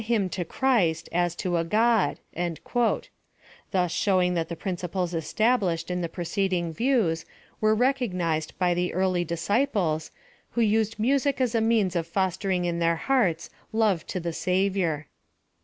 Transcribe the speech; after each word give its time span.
233 0.01 0.15
hymn 0.23 0.29
to 0.31 0.43
Christ, 0.43 1.09
as 1.11 1.35
to 1.35 1.57
a 1.57 1.63
God;" 1.63 2.17
thus 3.71 3.91
showing 3.91 4.33
ihnt 4.33 4.47
the 4.47 4.55
principles 4.55 5.13
established 5.13 5.91
in 5.91 6.01
the 6.01 6.09
preceding 6.09 6.73
views 6.73 7.23
were 7.59 7.75
recognized 7.75 8.57
by 8.57 8.73
the 8.73 8.95
early 8.95 9.23
disciples, 9.23 10.09
who 10.53 10.61
used 10.61 10.97
music 10.97 11.39
as 11.39 11.53
a 11.53 11.61
means 11.61 11.95
of 11.95 12.07
fostering 12.07 12.65
in 12.65 12.79
their 12.79 12.95
hearts 12.95 13.51
'ove 13.75 14.03
to 14.07 14.19
the 14.19 14.33
Savior. 14.33 15.05